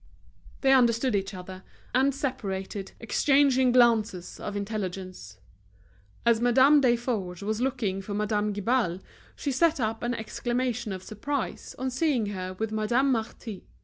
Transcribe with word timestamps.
They 0.61 0.71
understood 0.71 1.15
each 1.15 1.31
other, 1.35 1.61
and 1.93 2.11
separated, 2.11 2.93
exchanging 2.99 3.71
glances 3.71 4.39
of 4.39 4.55
intelligence. 4.55 5.37
As 6.25 6.41
Madame 6.41 6.81
Desforges 6.81 7.43
was 7.43 7.61
looking 7.61 8.01
for 8.01 8.15
Madame 8.15 8.51
Guibal, 8.51 9.01
she 9.35 9.51
set 9.51 9.79
up 9.79 10.01
an 10.01 10.15
exclamation 10.15 10.91
of 10.91 11.03
surprise 11.03 11.75
on 11.77 11.91
seeing 11.91 12.25
her 12.33 12.55
with 12.57 12.71
Madame 12.71 13.11
Marty. 13.11 13.67